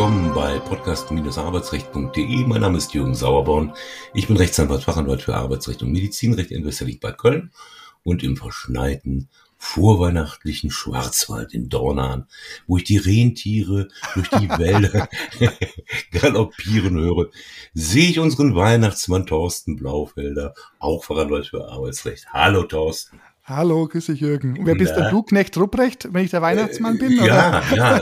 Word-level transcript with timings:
willkommen 0.00 0.32
bei 0.32 0.58
podcast-arbeitsrecht.de. 0.60 2.46
Mein 2.46 2.62
Name 2.62 2.78
ist 2.78 2.94
Jürgen 2.94 3.14
Sauerborn. 3.14 3.74
Ich 4.14 4.28
bin 4.28 4.38
Rechtsanwalt, 4.38 4.82
Fachanwalt 4.82 5.20
für 5.20 5.34
Arbeitsrecht 5.34 5.82
und 5.82 5.92
Medizinrecht 5.92 6.50
in 6.52 6.64
Westerlich-Bad 6.64 7.18
Köln 7.18 7.52
und 8.02 8.22
im 8.22 8.38
verschneiten 8.38 9.28
vorweihnachtlichen 9.58 10.70
Schwarzwald 10.70 11.52
in 11.52 11.68
Dornan, 11.68 12.26
wo 12.66 12.78
ich 12.78 12.84
die 12.84 12.96
Rentiere 12.96 13.88
durch 14.14 14.30
die 14.30 14.48
Wälder 14.58 15.06
galoppieren 16.12 16.98
höre, 16.98 17.26
sehe 17.74 18.08
ich 18.08 18.18
unseren 18.20 18.54
Weihnachtsmann 18.54 19.26
Thorsten 19.26 19.76
Blaufelder, 19.76 20.54
auch 20.78 21.04
Fachanwalt 21.04 21.48
für 21.48 21.68
Arbeitsrecht. 21.68 22.32
Hallo 22.32 22.62
Thorsten. 22.62 23.20
Hallo, 23.50 23.88
grüß 23.88 24.06
dich 24.06 24.20
Jürgen. 24.20 24.56
Und 24.56 24.64
wer 24.64 24.76
bist 24.76 24.94
denn 24.94 25.10
du, 25.10 25.24
Knecht 25.24 25.56
Rupprecht, 25.56 26.06
wenn 26.12 26.24
ich 26.24 26.30
der 26.30 26.40
Weihnachtsmann 26.40 26.98
bin? 26.98 27.18
Äh, 27.18 27.26
ja, 27.26 27.60
oder? 27.72 27.76
ja. 27.76 28.00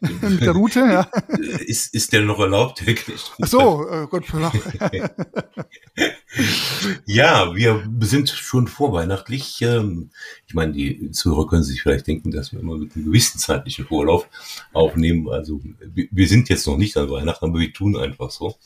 Mit 0.00 0.40
der 0.40 0.52
Route, 0.52 0.78
ja. 0.78 1.08
Ist, 1.66 1.92
ist 1.92 2.12
der 2.12 2.20
noch 2.20 2.38
erlaubt, 2.38 2.86
der 2.86 2.94
Knecht 2.94 3.32
Ach 3.42 3.48
so, 3.48 3.88
äh, 3.90 4.06
gut. 4.06 4.24
ja, 7.06 7.54
wir 7.54 7.84
sind 8.00 8.30
schon 8.30 8.66
vorweihnachtlich. 8.66 9.60
Ähm, 9.62 10.10
ich 10.46 10.54
meine, 10.54 10.72
die 10.72 11.10
Zuhörer 11.10 11.46
können 11.46 11.62
sich 11.62 11.82
vielleicht 11.82 12.06
denken, 12.06 12.30
dass 12.30 12.52
wir 12.52 12.60
immer 12.60 12.78
mit 12.78 12.96
einem 12.96 13.06
gewissen 13.06 13.38
zeitlichen 13.38 13.86
Vorlauf 13.86 14.26
aufnehmen. 14.72 15.28
Also 15.28 15.60
wir 15.92 16.28
sind 16.28 16.48
jetzt 16.48 16.66
noch 16.66 16.78
nicht 16.78 16.96
an 16.96 17.10
Weihnachten, 17.10 17.44
aber 17.44 17.58
wir 17.58 17.72
tun 17.72 17.96
einfach 17.96 18.30
so. 18.30 18.56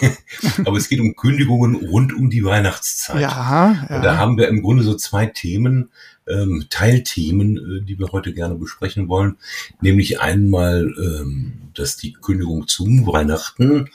aber 0.64 0.76
es 0.78 0.88
geht 0.88 1.00
um 1.00 1.14
Kündigungen 1.14 1.76
rund 1.76 2.14
um 2.14 2.30
die 2.30 2.44
Weihnachtszeit. 2.44 3.20
Ja, 3.20 3.86
ja. 3.88 3.96
Und 3.96 4.02
da 4.02 4.16
haben 4.16 4.38
wir 4.38 4.48
im 4.48 4.62
Grunde 4.62 4.82
so 4.82 4.94
zwei 4.94 5.26
Themen, 5.26 5.90
ähm, 6.26 6.66
Teilthemen, 6.70 7.56
äh, 7.56 7.84
die 7.84 7.98
wir 7.98 8.12
heute 8.12 8.32
gerne 8.32 8.54
besprechen 8.54 9.08
wollen. 9.08 9.36
Nämlich 9.82 10.20
einmal, 10.20 10.94
ähm, 10.98 11.70
dass 11.74 11.96
die 11.96 12.14
Kündigung 12.14 12.68
zum 12.68 13.06
Weihnachten 13.06 13.90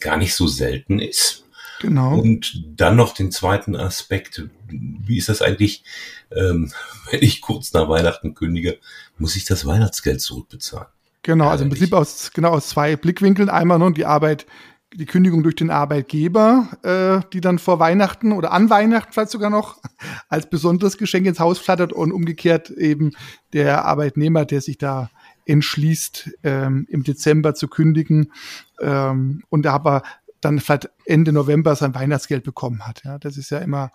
gar 0.00 0.16
nicht 0.16 0.34
so 0.34 0.46
selten 0.46 0.98
ist. 0.98 1.44
Genau. 1.82 2.18
Und 2.18 2.64
dann 2.76 2.94
noch 2.94 3.12
den 3.12 3.32
zweiten 3.32 3.74
Aspekt. 3.74 4.44
Wie 4.68 5.18
ist 5.18 5.28
das 5.28 5.42
eigentlich, 5.42 5.82
ähm, 6.30 6.72
wenn 7.10 7.22
ich 7.22 7.40
kurz 7.40 7.72
nach 7.72 7.88
Weihnachten 7.88 8.34
kündige, 8.34 8.78
muss 9.18 9.36
ich 9.36 9.44
das 9.44 9.66
Weihnachtsgeld 9.66 10.20
zurückbezahlen? 10.20 10.86
Genau, 11.24 11.48
also 11.48 11.64
im 11.64 11.70
Prinzip 11.70 11.92
aus, 11.92 12.30
genau 12.32 12.50
aus 12.50 12.68
zwei 12.68 12.96
Blickwinkeln. 12.96 13.48
Einmal 13.48 13.78
nur 13.78 13.92
die 13.92 14.06
Arbeit 14.06 14.46
die 14.94 15.06
Kündigung 15.06 15.42
durch 15.42 15.56
den 15.56 15.70
Arbeitgeber, 15.70 16.68
äh, 16.82 17.26
die 17.32 17.40
dann 17.40 17.58
vor 17.58 17.78
Weihnachten 17.78 18.32
oder 18.32 18.52
an 18.52 18.70
Weihnachten 18.70 19.12
vielleicht 19.12 19.30
sogar 19.30 19.50
noch 19.50 19.78
als 20.28 20.48
besonderes 20.48 20.98
Geschenk 20.98 21.26
ins 21.26 21.40
Haus 21.40 21.58
flattert 21.58 21.92
und 21.92 22.12
umgekehrt 22.12 22.70
eben 22.70 23.12
der 23.52 23.84
Arbeitnehmer, 23.84 24.44
der 24.44 24.60
sich 24.60 24.78
da 24.78 25.10
entschließt, 25.46 26.30
ähm, 26.44 26.86
im 26.88 27.02
Dezember 27.02 27.54
zu 27.54 27.68
kündigen 27.68 28.32
ähm, 28.80 29.42
und 29.48 29.66
aber 29.66 30.02
dann 30.42 30.60
vielleicht 30.60 30.90
Ende 31.06 31.32
November 31.32 31.74
sein 31.76 31.94
Weihnachtsgeld 31.94 32.44
bekommen 32.44 32.86
hat. 32.86 33.02
Ja, 33.04 33.18
das 33.18 33.38
ist 33.38 33.50
ja 33.50 33.58
immer 33.58 33.84
eine 33.84 33.90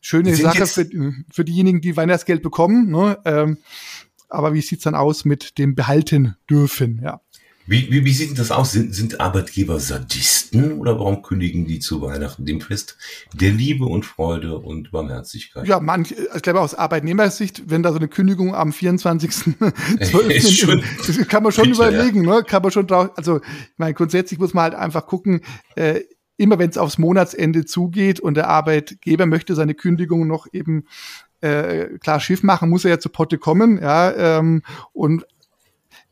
schöne 0.00 0.36
Sache 0.36 0.66
für, 0.66 0.86
für 1.30 1.44
diejenigen, 1.44 1.80
die 1.80 1.96
Weihnachtsgeld 1.96 2.42
bekommen. 2.42 2.90
Ne? 2.90 3.18
Ähm, 3.24 3.58
aber 4.28 4.52
wie 4.52 4.60
sieht's 4.60 4.84
dann 4.84 4.94
aus 4.94 5.24
mit 5.24 5.58
dem 5.58 5.74
behalten 5.74 6.36
dürfen? 6.50 7.00
Ja. 7.02 7.20
Wie, 7.66 7.90
wie, 7.90 8.04
wie 8.04 8.12
sieht 8.12 8.30
denn 8.30 8.36
das 8.36 8.50
aus? 8.50 8.72
Sind, 8.72 8.94
sind 8.94 9.20
Arbeitgeber 9.20 9.78
Sadisten 9.78 10.80
oder 10.80 10.98
warum 10.98 11.22
kündigen 11.22 11.66
die 11.66 11.78
zu 11.78 12.02
Weihnachten 12.02 12.44
dem 12.44 12.60
Fest 12.60 12.98
der 13.32 13.52
Liebe 13.52 13.84
und 13.84 14.04
Freude 14.04 14.58
und 14.58 14.90
Barmherzigkeit? 14.90 15.66
Ja, 15.66 15.78
manch, 15.78 16.12
ich 16.12 16.42
glaube 16.42 16.60
aus 16.60 16.74
Arbeitnehmersicht, 16.74 17.70
wenn 17.70 17.82
da 17.82 17.92
so 17.92 17.98
eine 17.98 18.08
Kündigung 18.08 18.54
am 18.54 18.70
24.12. 18.70 21.24
kann 21.28 21.42
man 21.42 21.52
schon 21.52 21.70
bitte, 21.70 21.76
überlegen, 21.76 22.24
ja. 22.24 22.36
ne? 22.36 22.44
Kann 22.44 22.62
man 22.62 22.72
schon 22.72 22.86
drauf, 22.86 23.10
also 23.16 23.38
ich 23.38 23.78
meine, 23.78 23.94
grundsätzlich 23.94 24.40
muss 24.40 24.54
man 24.54 24.64
halt 24.64 24.74
einfach 24.74 25.06
gucken, 25.06 25.42
äh, 25.76 26.00
immer 26.36 26.58
wenn 26.58 26.70
es 26.70 26.78
aufs 26.78 26.98
Monatsende 26.98 27.64
zugeht 27.64 28.18
und 28.18 28.34
der 28.34 28.48
Arbeitgeber 28.48 29.26
möchte 29.26 29.54
seine 29.54 29.74
Kündigung 29.74 30.26
noch 30.26 30.46
eben 30.52 30.86
äh, 31.40 31.98
klar 31.98 32.18
Schiff 32.20 32.42
machen, 32.42 32.70
muss 32.70 32.84
er 32.84 32.92
ja 32.92 32.98
zu 32.98 33.08
Potte 33.08 33.38
kommen, 33.38 33.80
ja, 33.80 34.38
ähm, 34.38 34.62
und 34.92 35.24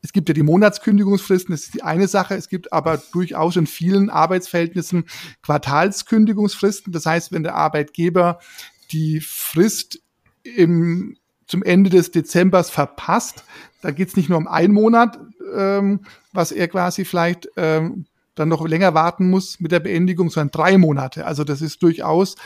es 0.02 0.12
gibt 0.12 0.28
ja 0.28 0.34
die 0.34 0.42
Monatskündigungsfristen, 0.42 1.52
das 1.52 1.64
ist 1.64 1.74
die 1.74 1.82
eine 1.82 2.08
Sache. 2.08 2.34
Es 2.34 2.48
gibt 2.48 2.72
aber 2.72 3.02
durchaus 3.12 3.56
in 3.56 3.66
vielen 3.66 4.10
Arbeitsverhältnissen 4.10 5.04
Quartalskündigungsfristen. 5.42 6.92
Das 6.92 7.06
heißt, 7.06 7.32
wenn 7.32 7.42
der 7.42 7.54
Arbeitgeber 7.54 8.38
die 8.92 9.20
Frist 9.20 10.00
im, 10.42 11.16
zum 11.46 11.62
Ende 11.62 11.90
des 11.90 12.10
Dezembers 12.10 12.70
verpasst, 12.70 13.44
da 13.82 13.90
geht 13.90 14.08
es 14.08 14.16
nicht 14.16 14.28
nur 14.28 14.38
um 14.38 14.48
einen 14.48 14.72
Monat, 14.72 15.18
ähm, 15.54 16.00
was 16.32 16.52
er 16.52 16.68
quasi 16.68 17.04
vielleicht 17.04 17.48
ähm, 17.56 18.06
dann 18.40 18.48
noch 18.48 18.66
länger 18.66 18.94
warten 18.94 19.28
muss 19.28 19.60
mit 19.60 19.70
der 19.70 19.80
Beendigung, 19.80 20.30
sondern 20.30 20.50
drei 20.50 20.78
Monate. 20.78 21.26
Also 21.26 21.44
das 21.44 21.60
ist 21.60 21.82
durchaus 21.82 22.36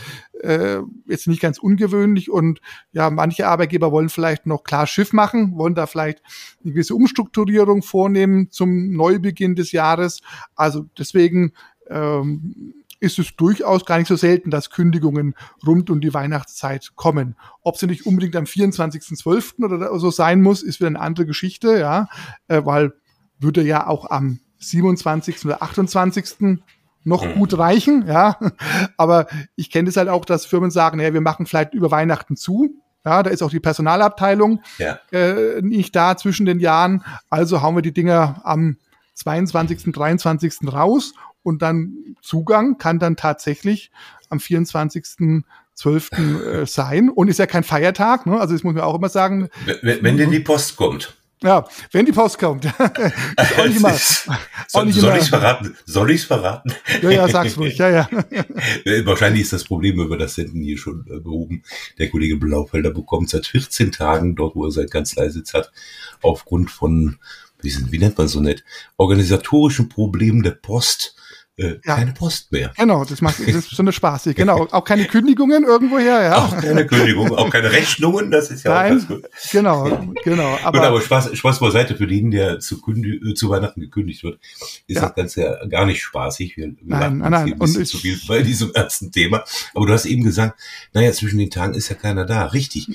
äh, 0.43 0.79
jetzt 1.07 1.29
nicht 1.29 1.41
ganz 1.41 1.59
ungewöhnlich 1.59 2.31
und 2.31 2.61
ja, 2.93 3.11
manche 3.11 3.47
Arbeitgeber 3.47 3.93
wollen 3.93 4.09
vielleicht 4.09 4.47
noch 4.47 4.65
klar 4.65 4.87
Schiff 4.87 5.13
machen, 5.13 5.57
wollen 5.57 5.75
da 5.75 5.87
vielleicht 5.87 6.21
eine 6.63 6.73
gewisse 6.73 6.97
Umstrukturierung 6.97 7.83
vornehmen 7.83 8.51
zum 8.51 8.93
Neubeginn 8.93 9.55
des 9.55 9.73
Jahres. 9.73 10.21
Also 10.57 10.87
deswegen 10.99 11.53
ähm, 11.89 12.75
ist 12.99 13.19
es 13.19 13.37
durchaus 13.37 13.85
gar 13.85 13.99
nicht 13.99 14.09
so 14.09 14.17
selten, 14.17 14.51
dass 14.51 14.71
Kündigungen 14.71 15.35
rund 15.65 15.91
um 15.91 16.01
die 16.01 16.13
Weihnachtszeit 16.13 16.93
kommen. 16.97 17.37
Ob 17.63 17.77
sie 17.77 17.87
nicht 17.87 18.07
unbedingt 18.07 18.35
am 18.35 18.45
24.12. 18.45 19.65
oder 19.65 19.99
so 19.99 20.11
sein 20.11 20.43
muss, 20.43 20.63
ist 20.63 20.81
wieder 20.81 20.89
eine 20.89 21.01
andere 21.01 21.27
Geschichte, 21.27 21.79
ja, 21.79 22.09
äh, 22.49 22.63
weil 22.65 22.95
würde 23.39 23.63
ja 23.63 23.87
auch 23.87 24.11
am 24.11 24.41
27. 24.71 25.45
oder 25.45 25.63
28. 25.63 26.59
noch 27.05 27.25
mhm. 27.25 27.35
gut 27.35 27.59
reichen, 27.59 28.07
ja. 28.07 28.39
Aber 28.97 29.27
ich 29.57 29.71
kenne 29.71 29.89
es 29.89 29.97
halt 29.97 30.09
auch, 30.09 30.25
dass 30.25 30.47
Firmen 30.47 30.71
sagen, 30.71 31.01
ja, 31.01 31.13
wir 31.13 31.21
machen 31.21 31.47
vielleicht 31.47 31.75
über 31.75 31.91
Weihnachten 31.91 32.37
zu. 32.37 32.71
Ja, 33.05 33.23
da 33.23 33.31
ist 33.31 33.43
auch 33.43 33.51
die 33.51 33.61
Personalabteilung 33.61 34.63
ja. 34.79 34.99
äh, 35.13 35.61
nicht 35.61 35.95
da 35.95 36.17
zwischen 36.17 36.47
den 36.47 36.59
Jahren. 36.59 37.05
Also 37.29 37.61
hauen 37.61 37.75
wir 37.75 37.83
die 37.83 37.93
Dinger 37.93 38.41
am 38.45 38.79
22., 39.15 39.93
23. 39.93 40.73
raus 40.73 41.13
und 41.43 41.61
dann 41.61 42.17
Zugang 42.23 42.79
kann 42.79 42.99
dann 42.99 43.17
tatsächlich 43.17 43.91
am 44.31 44.41
24. 44.41 45.45
12. 45.75 46.11
Äh, 46.13 46.67
sein 46.67 47.11
und 47.11 47.29
ist 47.29 47.41
ja 47.41 47.47
kein 47.47 47.65
Feiertag, 47.65 48.27
ne? 48.27 48.39
also 48.39 48.55
das 48.55 48.63
muss 48.63 48.75
man 48.75 48.85
auch 48.85 48.95
immer 48.95 49.09
sagen. 49.09 49.49
Wenn, 49.83 50.05
wenn 50.05 50.17
denn 50.17 50.31
die 50.31 50.39
Post 50.39 50.77
kommt. 50.77 51.17
Ja, 51.45 51.69
wenn 51.93 52.07
die 52.07 52.13
Post 52.13 52.39
kommt. 52.39 52.67
auch 52.81 53.67
nicht 53.67 53.77
immer, 53.77 53.93
soll 54.69 54.91
soll 54.93 55.17
ich 55.17 55.23
es 55.23 55.29
verraten? 55.29 55.77
Soll 55.85 56.11
ich 56.11 56.23
es 56.23 56.25
verraten? 56.25 56.73
Ja, 57.03 57.11
ja, 57.11 57.29
sag's 57.29 57.59
ruhig. 57.59 57.77
Ja, 57.77 57.91
ja. 57.91 58.09
Wahrscheinlich 59.05 59.43
ist 59.43 59.53
das 59.53 59.65
Problem 59.65 60.01
über 60.01 60.17
das 60.17 60.37
Senden 60.37 60.63
hier 60.63 60.79
schon 60.79 61.05
äh, 61.07 61.21
behoben. 61.21 61.63
Der 61.99 62.09
Kollege 62.09 62.37
Blaufelder 62.37 62.91
bekommt 62.91 63.29
seit 63.29 63.47
14 63.47 63.93
Tagen, 63.93 64.37
dort 64.37 64.57
wo 64.57 64.65
er 64.65 64.71
seinen 64.71 64.89
Kanzleisitz 64.89 65.53
hat, 65.53 65.71
aufgrund 66.23 66.71
von, 66.71 67.19
wie, 67.61 67.71
sind, 67.71 67.93
wie 67.93 67.99
nennt 67.99 68.17
man 68.17 68.29
so 68.29 68.41
nett, 68.41 68.65
organisatorischen 68.97 69.91
Problemen 69.91 70.43
der 70.43 70.53
Post 70.53 71.15
äh, 71.57 71.79
ja. 71.85 71.97
keine 71.97 72.13
Post 72.13 72.51
mehr. 72.51 72.73
Genau, 72.77 73.05
das 73.05 73.21
macht 73.21 73.39
das 73.39 73.55
ist 73.55 73.71
besonders 73.71 73.95
spaßig. 73.95 74.35
Genau, 74.35 74.67
auch 74.71 74.85
keine 74.85 75.05
Kündigungen 75.05 75.65
irgendwoher, 75.65 76.23
ja. 76.23 76.37
Auch 76.37 76.61
keine 76.61 76.87
Kündigungen, 76.87 77.33
auch 77.35 77.49
keine 77.51 77.71
Rechnungen, 77.71 78.31
das 78.31 78.51
ist 78.51 78.65
ja 78.65 78.75
Nein, 78.75 78.85
auch 78.85 78.91
ganz 78.91 79.09
gut. 79.09 79.25
Genau, 79.53 80.15
genau. 80.25 80.59
Aber, 80.65 80.79
gut, 80.79 80.87
aber 80.87 81.01
Spaß, 81.01 81.37
Spaß 81.37 81.61
beiseite 81.61 81.95
für 81.95 82.07
den, 82.07 82.31
der 82.31 82.59
zu, 82.59 82.81
äh, 82.89 83.35
zu 83.35 83.51
Weihnachten 83.51 83.81
gekündigt 83.81 84.25
wird, 84.25 84.41
ist 84.87 84.97
ja. 84.97 85.03
das 85.03 85.15
Ganze 85.15 85.43
ja 85.43 85.65
gar 85.67 85.87
nicht 85.87 86.03
spaßig. 86.03 86.57
Wir, 86.57 86.67
wir 86.67 86.77
nein, 86.83 87.19
nein, 87.19 87.31
nein. 87.31 87.53
Und 87.53 87.79
ich, 87.79 87.89
zu 87.89 87.99
viel 87.99 88.19
bei 88.27 88.43
diesem 88.43 88.73
ersten 88.73 89.13
Thema. 89.13 89.45
Aber 89.75 89.87
du 89.87 89.93
hast 89.93 90.07
eben 90.07 90.25
gesagt, 90.25 90.59
naja, 90.93 91.13
zwischen 91.13 91.39
den 91.39 91.51
Tagen 91.51 91.75
ist 91.75 91.89
ja 91.89 91.95
keiner 91.95 92.25
da. 92.25 92.47
Richtig. 92.47 92.89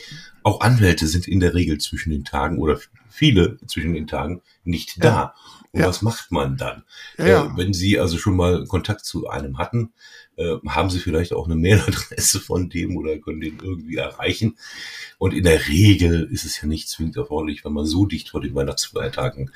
Auch 0.44 0.62
Anwälte 0.62 1.07
sind 1.07 1.27
in 1.27 1.39
der 1.39 1.53
Regel 1.53 1.77
zwischen 1.77 2.12
den 2.12 2.25
Tagen 2.25 2.57
oder 2.57 2.79
viele 3.09 3.57
zwischen 3.67 3.94
den 3.94 4.07
Tagen 4.07 4.41
nicht 4.63 5.03
da. 5.03 5.33
Und 5.71 5.81
ja. 5.81 5.88
was 5.88 6.01
macht 6.01 6.31
man 6.31 6.57
dann? 6.57 6.83
Ja, 7.17 7.45
äh, 7.45 7.50
wenn 7.57 7.73
Sie 7.73 8.00
also 8.00 8.17
schon 8.17 8.35
mal 8.35 8.65
Kontakt 8.65 9.06
zu 9.06 9.29
einem 9.29 9.59
hatten, 9.59 9.94
äh, 10.35 10.56
haben 10.67 10.89
Sie 10.89 11.00
vielleicht 11.00 11.31
auch 11.31 11.45
eine 11.45 11.56
Mailadresse 11.56 12.39
von 12.39 12.69
dem 12.69 12.97
oder 12.97 13.19
können 13.19 13.41
den 13.41 13.59
irgendwie 13.61 13.97
erreichen. 13.97 14.57
Und 15.19 15.33
in 15.33 15.44
der 15.44 15.67
Regel 15.67 16.27
ist 16.31 16.44
es 16.44 16.59
ja 16.59 16.67
nicht 16.67 16.89
zwingend 16.89 17.17
erforderlich, 17.17 17.63
wenn 17.65 17.73
man 17.73 17.85
so 17.85 18.07
dicht 18.07 18.29
vor 18.29 18.41
den 18.41 18.56
Weihnachtsfeiertagen 18.56 19.51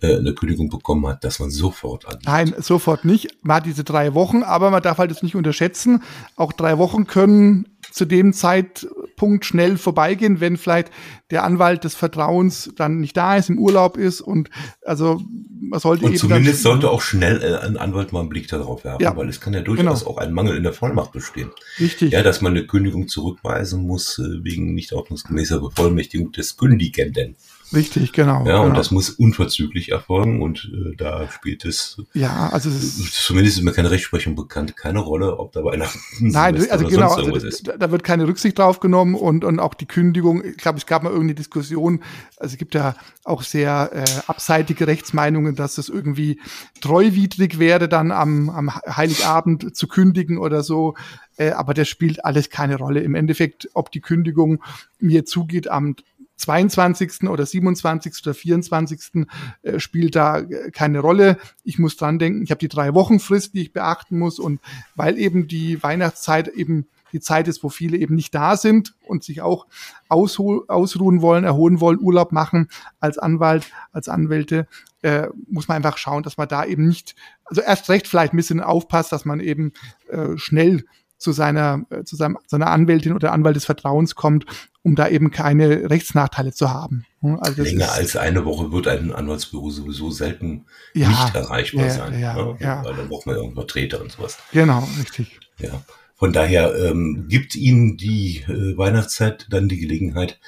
äh, 0.00 0.16
eine 0.16 0.34
Kündigung 0.34 0.68
bekommen 0.68 1.06
hat, 1.06 1.22
dass 1.22 1.38
man 1.38 1.50
sofort 1.50 2.06
angeht. 2.06 2.26
Nein, 2.26 2.54
sofort 2.58 3.04
nicht. 3.04 3.28
Man 3.42 3.58
hat 3.58 3.66
diese 3.66 3.84
drei 3.84 4.14
Wochen, 4.14 4.42
aber 4.42 4.72
man 4.72 4.82
darf 4.82 4.98
halt 4.98 5.12
das 5.12 5.22
nicht 5.22 5.36
unterschätzen. 5.36 6.02
Auch 6.34 6.52
drei 6.52 6.76
Wochen 6.78 7.06
können 7.06 7.68
zu 7.92 8.06
dem 8.06 8.32
Zeitpunkt 8.32 9.44
schnell 9.44 9.76
vorbeigehen, 9.76 10.40
wenn 10.40 10.56
vielleicht 10.56 10.90
der 11.30 11.44
Anwalt 11.44 11.84
des 11.84 11.94
Vertrauens 11.94 12.72
dann 12.76 13.00
nicht 13.00 13.16
da 13.16 13.36
ist, 13.36 13.50
im 13.50 13.58
Urlaub 13.58 13.96
ist 13.96 14.20
und 14.20 14.48
also 14.84 15.20
man 15.60 15.78
sollte 15.78 16.04
und 16.04 16.12
eben 16.12 16.18
zumindest 16.18 16.62
sollte 16.62 16.90
auch 16.90 17.02
schnell 17.02 17.42
äh, 17.42 17.66
ein 17.66 17.76
Anwalt 17.76 18.12
mal 18.12 18.20
einen 18.20 18.28
Blick 18.28 18.48
darauf 18.48 18.84
werfen, 18.84 19.02
ja, 19.02 19.16
weil 19.16 19.28
es 19.28 19.40
kann 19.40 19.52
ja 19.52 19.60
durchaus 19.60 20.00
genau. 20.00 20.10
auch 20.10 20.18
ein 20.18 20.32
Mangel 20.32 20.56
in 20.56 20.62
der 20.62 20.72
Vollmacht 20.72 21.12
bestehen. 21.12 21.50
Richtig. 21.78 22.12
Ja, 22.12 22.22
dass 22.22 22.40
man 22.40 22.52
eine 22.52 22.66
Kündigung 22.66 23.08
zurückweisen 23.08 23.86
muss 23.86 24.18
äh, 24.18 24.42
wegen 24.42 24.74
nicht 24.74 24.92
ordnungsgemäßer 24.92 25.60
Bevollmächtigung 25.60 26.32
des 26.32 26.56
Kündigenden. 26.56 27.36
Richtig, 27.72 28.12
genau. 28.12 28.46
Ja, 28.46 28.58
und 28.58 28.68
genau. 28.68 28.76
das 28.76 28.90
muss 28.90 29.10
unverzüglich 29.10 29.90
erfolgen 29.90 30.42
und 30.42 30.70
äh, 30.74 30.96
da 30.96 31.28
spielt 31.30 31.64
es, 31.64 32.00
ja, 32.12 32.48
also 32.50 32.68
es 32.68 33.12
zumindest 33.12 33.58
ist 33.58 33.64
mir 33.64 33.72
keine 33.72 33.90
Rechtsprechung 33.90 34.34
bekannt, 34.34 34.76
keine 34.76 35.00
Rolle, 35.00 35.38
ob 35.38 35.52
da 35.52 35.64
Weihnachten 35.64 35.98
Nein, 36.20 36.54
Silvester 36.54 36.72
also 36.72 36.88
genau, 36.88 37.14
also 37.14 37.34
ist. 37.34 37.68
da, 37.68 37.76
da 37.76 37.90
wird 37.90 38.04
keine 38.04 38.26
Rücksicht 38.26 38.58
drauf 38.58 38.80
genommen 38.80 39.14
und, 39.14 39.44
und 39.44 39.60
auch 39.60 39.74
die 39.74 39.86
Kündigung, 39.86 40.44
ich 40.44 40.56
glaube, 40.56 40.78
es 40.78 40.86
gab 40.86 41.02
mal 41.02 41.10
irgendeine 41.10 41.36
Diskussion, 41.36 42.02
also 42.38 42.52
es 42.52 42.58
gibt 42.58 42.74
ja 42.74 42.94
auch 43.24 43.42
sehr 43.42 43.90
äh, 43.92 44.04
abseitige 44.26 44.86
Rechtsmeinungen, 44.86 45.54
dass 45.54 45.78
es 45.78 45.88
irgendwie 45.88 46.40
treuwidrig 46.80 47.58
wäre, 47.58 47.88
dann 47.88 48.10
am, 48.10 48.50
am 48.50 48.74
Heiligabend 48.74 49.76
zu 49.76 49.86
kündigen 49.86 50.38
oder 50.38 50.62
so. 50.62 50.94
Äh, 51.36 51.50
aber 51.50 51.74
das 51.74 51.88
spielt 51.88 52.24
alles 52.24 52.50
keine 52.50 52.76
Rolle. 52.76 53.00
Im 53.00 53.14
Endeffekt, 53.14 53.68
ob 53.74 53.90
die 53.90 54.00
Kündigung 54.00 54.62
mir 54.98 55.24
zugeht 55.24 55.68
am 55.68 55.96
22. 56.42 57.28
oder 57.28 57.46
27. 57.46 58.14
oder 58.22 58.34
24. 58.34 59.26
Äh, 59.62 59.78
spielt 59.78 60.16
da 60.16 60.40
äh, 60.40 60.70
keine 60.70 61.00
Rolle. 61.00 61.38
Ich 61.64 61.78
muss 61.78 61.96
dran 61.96 62.18
denken, 62.18 62.42
ich 62.42 62.50
habe 62.50 62.58
die 62.58 62.68
drei 62.68 62.94
Wochen 62.94 63.20
Frist, 63.20 63.54
die 63.54 63.62
ich 63.62 63.72
beachten 63.72 64.18
muss 64.18 64.38
und 64.38 64.60
weil 64.94 65.18
eben 65.18 65.46
die 65.46 65.82
Weihnachtszeit 65.82 66.48
eben 66.48 66.86
die 67.12 67.20
Zeit 67.20 67.46
ist, 67.46 67.62
wo 67.62 67.68
viele 67.68 67.98
eben 67.98 68.14
nicht 68.14 68.34
da 68.34 68.56
sind 68.56 68.94
und 69.06 69.22
sich 69.22 69.42
auch 69.42 69.66
ausruhen 70.08 71.22
wollen, 71.22 71.44
erholen 71.44 71.80
wollen, 71.80 72.00
Urlaub 72.00 72.32
machen 72.32 72.68
als 73.00 73.18
Anwalt, 73.18 73.70
als 73.92 74.08
Anwälte, 74.08 74.66
äh, 75.02 75.28
muss 75.46 75.68
man 75.68 75.76
einfach 75.76 75.98
schauen, 75.98 76.22
dass 76.22 76.38
man 76.38 76.48
da 76.48 76.64
eben 76.64 76.88
nicht, 76.88 77.14
also 77.44 77.60
erst 77.60 77.90
recht 77.90 78.08
vielleicht 78.08 78.32
ein 78.32 78.38
bisschen 78.38 78.60
aufpasst, 78.60 79.12
dass 79.12 79.26
man 79.26 79.40
eben 79.40 79.72
äh, 80.08 80.36
schnell 80.36 80.84
zu 81.18 81.32
seiner, 81.32 81.84
äh, 81.90 82.04
zu 82.04 82.16
seinem, 82.16 82.38
seiner 82.46 82.70
Anwältin 82.70 83.12
oder 83.12 83.32
Anwalt 83.32 83.56
des 83.56 83.64
Vertrauens 83.64 84.14
kommt, 84.14 84.46
um 84.82 84.94
da 84.96 85.08
eben 85.08 85.30
keine 85.30 85.90
Rechtsnachteile 85.90 86.52
zu 86.52 86.70
haben. 86.70 87.06
Also 87.40 87.62
Länger 87.62 87.92
als 87.92 88.16
eine 88.16 88.44
Woche 88.44 88.72
wird 88.72 88.88
ein 88.88 89.12
Anwaltsbüro 89.12 89.70
sowieso 89.70 90.10
selten 90.10 90.66
ja, 90.92 91.08
nicht 91.08 91.34
erreichbar 91.34 91.84
ja, 91.84 91.90
sein. 91.90 92.20
Ja, 92.20 92.34
ne? 92.34 92.56
ja. 92.58 92.84
Weil 92.84 92.96
dann 92.96 93.08
braucht 93.08 93.26
man 93.26 93.36
ja 93.36 93.42
irgendwo 93.42 93.60
Vertreter 93.60 94.00
und 94.00 94.10
sowas. 94.10 94.38
Genau, 94.52 94.88
richtig. 94.98 95.38
Ja. 95.58 95.82
Von 96.22 96.32
daher 96.32 96.72
ähm, 96.76 97.26
gibt 97.28 97.56
Ihnen 97.56 97.96
die 97.96 98.44
äh, 98.46 98.78
Weihnachtszeit 98.78 99.48
dann 99.50 99.68
die 99.68 99.80
Gelegenheit, 99.80 100.38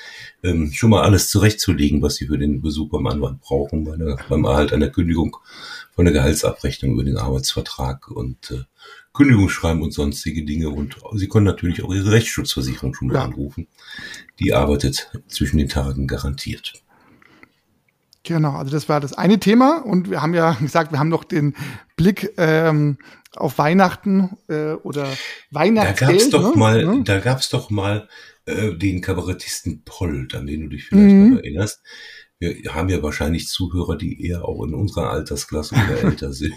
ähm, 0.45 0.71
schon 0.73 0.91
mal 0.91 1.03
alles 1.03 1.31
zurechtzulegen, 1.31 2.01
was 2.01 2.15
Sie 2.15 2.29
für 2.29 2.39
den 2.39 2.63
Besuch 2.63 2.91
beim 2.91 3.09
Anwalt 3.09 3.41
brauchen, 3.41 3.83
bei 3.83 3.97
der, 3.97 4.17
beim 4.29 4.45
Erhalt 4.45 4.73
einer 4.73 4.89
Kündigung, 4.89 5.37
von 5.91 6.05
der 6.05 6.15
Gehaltsabrechnung 6.15 6.93
über 6.93 7.03
den 7.03 7.17
Arbeitsvertrag 7.17 8.09
und 8.09 8.53
äh, 8.53 8.63
Kündigungsschreiben 9.15 9.83
und 9.83 9.91
sonstige 9.93 10.45
Dinge. 10.45 10.71
Und 10.71 10.95
Sie 11.15 11.27
können 11.27 11.47
natürlich 11.47 11.83
auch 11.83 11.93
Ihre 11.93 12.13
Rechtsschutzversicherung 12.13 12.95
schon 12.95 13.09
mal 13.09 13.15
Ja. 13.15 13.25
anrufen. 13.25 13.67
Die 14.39 14.55
arbeitet 14.55 15.11
zwischen 15.27 15.59
den 15.59 15.69
Tagen 15.69 16.07
garantiert. 16.07 16.75
Genau, 18.25 18.53
also 18.57 18.73
das 18.73 18.89
war 18.89 19.01
das 19.01 19.13
eine 19.13 19.39
Thema 19.39 19.85
und 19.85 20.11
wir 20.11 20.23
haben 20.23 20.35
ja 20.35 20.53
gesagt, 20.61 20.91
wir 20.93 20.99
haben 20.99 21.09
noch 21.11 21.25
den 21.25 21.55
Blick 21.97 22.33
ähm, 22.39 22.99
auf 23.37 23.59
Weihnachten 23.59 24.37
äh, 24.49 24.73
oder 24.73 25.05
Da 25.05 25.17
Weihnachtsgeld. 25.51 26.11
gab's 26.11 26.31
doch 26.31 26.55
ne? 26.55 26.59
mal, 26.59 26.85
Ne? 26.85 27.03
da 27.05 27.19
gab's 27.21 27.49
doch 27.51 27.71
mal 27.71 28.09
äh, 28.47 28.73
den 28.75 29.01
Kabarettisten 29.01 29.83
Polt, 29.85 30.35
an 30.35 30.47
den 30.47 30.63
du 30.63 30.69
dich 30.69 30.87
vielleicht 30.87 31.15
Mhm. 31.15 31.31
noch 31.31 31.39
erinnerst. 31.39 31.83
Wir 32.41 32.75
haben 32.75 32.89
ja 32.89 33.03
wahrscheinlich 33.03 33.49
Zuhörer, 33.49 33.97
die 33.97 34.27
eher 34.27 34.45
auch 34.45 34.65
in 34.65 34.75
unserer 34.75 35.11
Altersklasse 35.11 35.75
oder 35.77 36.03
älter 36.03 36.33
sind. 36.33 36.55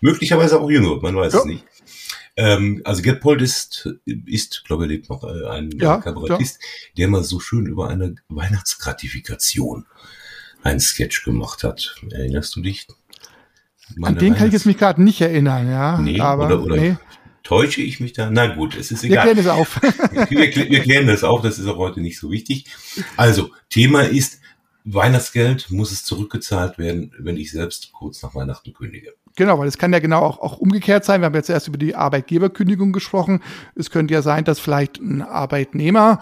Möglicherweise 0.00 0.60
auch 0.60 0.70
jünger, 0.70 1.00
man 1.00 1.14
weiß 1.16 1.32
Ja. 1.34 1.38
es 1.40 1.44
nicht. 1.44 1.64
Ähm, 2.36 2.80
also 2.84 3.02
Gerd 3.02 3.20
Polt 3.20 3.42
ist, 3.42 3.88
ist, 4.06 4.64
glaube 4.64 4.84
ich, 4.84 4.90
lebt 4.90 5.10
noch 5.10 5.22
äh, 5.24 5.46
ein 5.48 5.70
Ja, 5.78 5.98
Kabarettist, 5.98 6.58
der 6.96 7.08
mal 7.08 7.22
so 7.24 7.40
schön 7.40 7.66
über 7.66 7.88
eine 7.90 8.14
Weihnachtsgratifikation 8.28 9.86
einen 10.62 10.80
Sketch 10.80 11.24
gemacht 11.24 11.64
hat. 11.64 11.94
Erinnerst 12.10 12.56
du 12.56 12.62
dich? 12.62 12.86
An 12.88 13.96
Meine 13.96 14.18
den 14.18 14.34
kann 14.34 14.46
ich 14.46 14.52
jetzt 14.52 14.66
mich 14.66 14.78
gerade 14.78 15.02
nicht 15.02 15.20
erinnern, 15.20 15.68
ja. 15.70 15.98
Nee, 15.98 16.20
aber 16.20 16.46
oder, 16.46 16.62
oder 16.62 16.76
nee. 16.76 16.96
täusche 17.42 17.82
ich 17.82 18.00
mich 18.00 18.12
da? 18.12 18.30
Na 18.30 18.54
gut, 18.54 18.76
es 18.76 18.90
ist 18.90 19.02
Wir 19.02 19.10
egal. 19.10 19.24
klären 19.24 19.38
es 19.38 19.46
auf. 19.46 19.80
wir, 20.30 20.38
wir 20.38 20.80
klären 20.80 21.06
das 21.06 21.24
auch, 21.24 21.42
das 21.42 21.58
ist 21.58 21.66
auch 21.66 21.76
heute 21.76 22.00
nicht 22.00 22.18
so 22.18 22.30
wichtig. 22.30 22.66
Also, 23.16 23.50
Thema 23.68 24.02
ist, 24.02 24.40
Weihnachtsgeld 24.84 25.70
muss 25.70 25.92
es 25.92 26.04
zurückgezahlt 26.04 26.78
werden, 26.78 27.12
wenn 27.18 27.36
ich 27.36 27.52
selbst 27.52 27.92
kurz 27.92 28.22
nach 28.22 28.34
Weihnachten 28.34 28.72
kündige. 28.72 29.12
Genau, 29.36 29.58
weil 29.58 29.68
es 29.68 29.78
kann 29.78 29.92
ja 29.92 30.00
genau 30.00 30.20
auch, 30.20 30.40
auch 30.40 30.58
umgekehrt 30.58 31.04
sein. 31.04 31.20
Wir 31.20 31.26
haben 31.26 31.34
jetzt 31.34 31.50
erst 31.50 31.68
über 31.68 31.78
die 31.78 31.94
Arbeitgeberkündigung 31.94 32.92
gesprochen. 32.92 33.42
Es 33.76 33.90
könnte 33.90 34.12
ja 34.12 34.22
sein, 34.22 34.44
dass 34.44 34.58
vielleicht 34.58 34.98
ein 34.98 35.22
Arbeitnehmer 35.22 36.20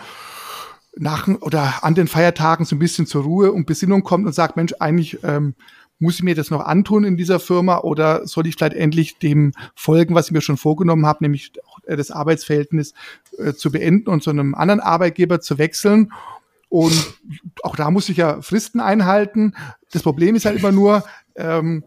nach 0.97 1.29
oder 1.29 1.85
an 1.85 1.95
den 1.95 2.09
Feiertagen 2.09 2.65
so 2.65 2.77
ein 2.77 2.81
bisschen 2.81 3.07
zur 3.07 3.23
Ruhe 3.23 3.53
und 3.53 3.67
Besinnung 3.67 4.03
kommt 4.03 4.27
und 4.27 4.33
sagt, 4.33 4.57
Mensch, 4.57 4.75
eigentlich 4.79 5.23
ähm, 5.23 5.55
muss 6.01 6.17
ich 6.17 6.23
mir 6.23 6.35
das 6.35 6.51
noch 6.51 6.65
antun 6.65 7.05
in 7.05 7.17
dieser 7.17 7.39
Firma 7.39 7.79
oder 7.79 8.27
soll 8.27 8.47
ich 8.47 8.57
vielleicht 8.57 8.75
endlich 8.75 9.19
dem 9.19 9.53
folgen, 9.75 10.15
was 10.15 10.27
ich 10.27 10.33
mir 10.33 10.41
schon 10.41 10.57
vorgenommen 10.57 11.07
habe, 11.07 11.23
nämlich 11.23 11.53
äh, 11.87 11.97
das 11.97 12.11
Arbeitsverhältnis 12.11 12.95
äh, 13.39 13.53
zu 13.53 13.71
beenden 13.71 14.09
und 14.09 14.23
zu 14.23 14.31
einem 14.31 14.55
anderen 14.55 14.81
Arbeitgeber 14.81 15.41
zu 15.41 15.59
wechseln. 15.59 16.13
Und 16.71 17.15
auch 17.63 17.77
da 17.77 17.91
muss 17.91 18.09
ich 18.09 18.17
ja 18.17 18.41
Fristen 18.41 18.81
einhalten. 18.81 19.55
Das 19.93 20.03
Problem 20.03 20.35
ist 20.35 20.47
halt 20.47 20.59
immer 20.59 20.73
nur, 20.73 21.05
ähm, 21.37 21.85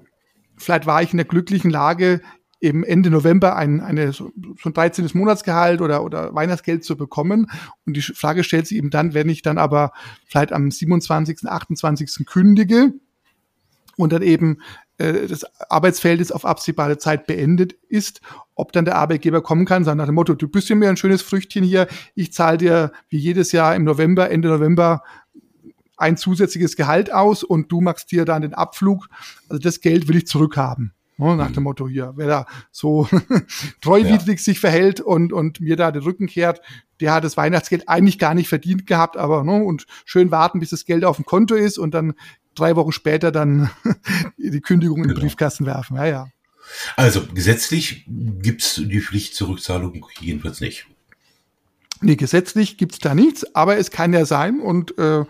vielleicht 0.57 0.85
war 0.85 1.01
ich 1.01 1.11
in 1.11 1.17
der 1.17 1.25
glücklichen 1.25 1.71
Lage, 1.71 2.21
eben 2.63 2.83
Ende 2.83 3.09
November 3.09 3.55
ein, 3.55 3.81
eine, 3.81 4.13
so 4.13 4.31
ein 4.63 4.73
13. 4.73 5.09
Monatsgehalt 5.13 5.81
oder, 5.81 6.03
oder 6.03 6.33
Weihnachtsgeld 6.33 6.83
zu 6.83 6.95
bekommen. 6.95 7.51
Und 7.85 7.97
die 7.97 8.01
Frage 8.01 8.43
stellt 8.43 8.67
sich 8.67 8.77
eben 8.77 8.89
dann, 8.89 9.13
wenn 9.13 9.29
ich 9.29 9.41
dann 9.41 9.57
aber 9.57 9.91
vielleicht 10.25 10.53
am 10.53 10.71
27., 10.71 11.47
28. 11.47 12.25
kündige 12.25 12.93
und 13.97 14.13
dann 14.13 14.21
eben 14.21 14.59
äh, 14.97 15.27
das 15.27 15.45
Arbeitsverhältnis 15.69 16.31
auf 16.31 16.45
absehbare 16.45 16.97
Zeit 16.97 17.27
beendet 17.27 17.75
ist, 17.89 18.21
ob 18.55 18.71
dann 18.71 18.85
der 18.85 18.95
Arbeitgeber 18.95 19.41
kommen 19.41 19.65
kann, 19.65 19.83
sagen 19.83 19.97
nach 19.97 20.05
dem 20.05 20.15
Motto, 20.15 20.33
du 20.33 20.47
bist 20.47 20.69
ja 20.69 20.75
mir 20.75 20.89
ein 20.89 20.97
schönes 20.97 21.21
Früchtchen 21.21 21.63
hier, 21.63 21.87
ich 22.15 22.31
zahle 22.31 22.57
dir 22.57 22.91
wie 23.09 23.17
jedes 23.17 23.51
Jahr 23.51 23.75
im 23.75 23.83
November, 23.83 24.29
Ende 24.29 24.47
November 24.47 25.03
ein 25.97 26.17
zusätzliches 26.17 26.75
Gehalt 26.75 27.13
aus 27.13 27.43
und 27.43 27.71
du 27.71 27.81
machst 27.81 28.11
dir 28.11 28.25
dann 28.25 28.41
den 28.41 28.53
Abflug. 28.53 29.07
Also 29.47 29.61
das 29.61 29.81
Geld 29.81 30.07
will 30.07 30.17
ich 30.17 30.27
zurückhaben. 30.27 30.93
Ne, 31.17 31.35
nach 31.35 31.51
dem 31.51 31.63
Motto 31.63 31.87
hier, 31.87 32.13
wer 32.15 32.27
da 32.27 32.45
so 32.71 33.07
treuwidrig 33.81 34.39
sich 34.39 34.59
verhält 34.59 34.99
und, 34.99 35.31
und 35.31 35.59
mir 35.59 35.75
da 35.75 35.91
den 35.91 36.01
Rücken 36.01 36.25
kehrt, 36.27 36.61
der 36.99 37.13
hat 37.13 37.23
das 37.23 37.37
Weihnachtsgeld 37.37 37.87
eigentlich 37.87 38.17
gar 38.17 38.33
nicht 38.33 38.49
verdient 38.49 38.87
gehabt, 38.87 39.15
aber 39.17 39.43
ne, 39.43 39.63
und 39.63 39.85
schön 40.05 40.31
warten, 40.31 40.59
bis 40.59 40.71
das 40.71 40.85
Geld 40.85 41.05
auf 41.05 41.17
dem 41.17 41.25
Konto 41.25 41.53
ist 41.53 41.77
und 41.77 41.93
dann 41.93 42.13
drei 42.55 42.75
Wochen 42.75 42.91
später 42.91 43.31
dann 43.31 43.69
die 44.37 44.61
Kündigung 44.61 44.97
in 44.97 45.03
den 45.03 45.09
Genau. 45.09 45.21
Briefkasten 45.21 45.65
werfen. 45.65 45.97
Ja, 45.97 46.05
ja. 46.05 46.27
Also, 46.95 47.25
gesetzlich 47.33 48.05
gibt's 48.07 48.81
die 48.83 49.01
Pflicht 49.01 49.35
zur 49.35 49.49
Rückzahlung 49.49 50.05
jedenfalls 50.19 50.61
nicht. 50.61 50.87
Nee, 52.01 52.15
gesetzlich 52.15 52.77
gibt's 52.77 52.99
da 52.99 53.13
nichts, 53.13 53.55
aber 53.55 53.77
es 53.77 53.91
kann 53.91 54.13
ja 54.13 54.25
sein 54.25 54.59
und 54.59 54.97
äh, 54.97 55.25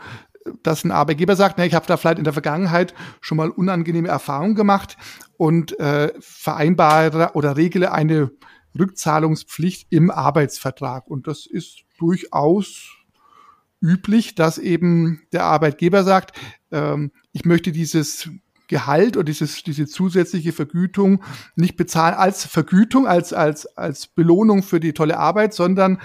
dass 0.62 0.84
ein 0.84 0.92
Arbeitgeber 0.92 1.36
sagt, 1.36 1.58
na, 1.58 1.66
ich 1.66 1.74
habe 1.74 1.86
da 1.86 1.98
vielleicht 1.98 2.18
in 2.18 2.24
der 2.24 2.34
Vergangenheit 2.34 2.94
schon 3.22 3.38
mal 3.38 3.50
unangenehme 3.50 4.08
Erfahrungen 4.08 4.56
gemacht 4.56 4.98
und 5.38 5.80
äh, 5.80 6.14
vereinbare 6.20 7.32
oder 7.34 7.58
regle 7.58 7.92
eine 7.92 8.32
Rückzahlungspflicht 8.78 9.88
im 9.90 10.12
Arbeitsvertrag. 10.12 11.08
Und 11.08 11.28
das 11.28 11.46
ist 11.46 11.84
durchaus 11.98 12.90
üblich, 13.82 14.36
dass 14.36 14.58
eben 14.58 15.22
der 15.32 15.44
Arbeitgeber 15.44 16.04
sagt, 16.04 16.38
ähm, 16.72 17.12
ich 17.32 17.46
möchte 17.46 17.72
dieses 17.72 18.30
Gehalt 18.68 19.18
oder 19.18 19.26
dieses, 19.26 19.64
diese 19.64 19.86
zusätzliche 19.88 20.54
Vergütung 20.54 21.24
nicht 21.56 21.76
bezahlen 21.76 22.16
als 22.16 22.46
Vergütung, 22.46 23.08
als, 23.08 23.34
als, 23.34 23.66
als 23.78 24.08
Belohnung 24.08 24.64
für 24.64 24.80
die 24.80 24.94
tolle 24.94 25.20
Arbeit, 25.20 25.54
sondern 25.54 26.00